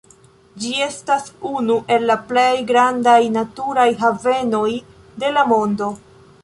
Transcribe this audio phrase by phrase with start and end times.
[0.61, 4.67] Ĝi estas unu el la plej grandaj naturaj havenoj
[5.25, 5.95] de la mondo.